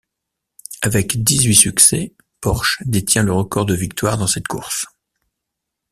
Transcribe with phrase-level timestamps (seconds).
[0.81, 4.87] Avec dix-huit succès, Porsche détient le record de victoires dans cette course.